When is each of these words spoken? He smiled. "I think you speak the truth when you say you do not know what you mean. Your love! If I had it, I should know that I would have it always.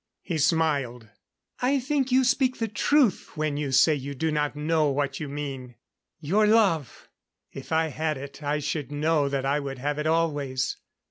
He 0.23 0.39
smiled. 0.39 1.09
"I 1.61 1.79
think 1.79 2.11
you 2.11 2.23
speak 2.23 2.57
the 2.57 2.67
truth 2.67 3.33
when 3.37 3.55
you 3.55 3.71
say 3.71 3.93
you 3.93 4.15
do 4.15 4.31
not 4.31 4.55
know 4.55 4.89
what 4.89 5.19
you 5.19 5.29
mean. 5.29 5.75
Your 6.19 6.47
love! 6.47 7.07
If 7.51 7.71
I 7.71 7.89
had 7.89 8.17
it, 8.17 8.41
I 8.41 8.57
should 8.57 8.91
know 8.91 9.29
that 9.29 9.45
I 9.45 9.59
would 9.59 9.77
have 9.77 9.99
it 9.99 10.07
always. 10.07 10.77